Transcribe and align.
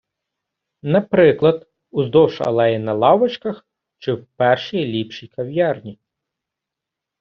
Наприклад, 0.83 1.67
уздовж 1.91 2.41
алеї 2.41 2.79
на 2.79 2.93
лавочках 2.93 3.67
чи 3.97 4.13
в 4.13 4.25
першій- 4.25 4.85
ліпшій 4.87 5.27
кав’ярні. 5.27 5.99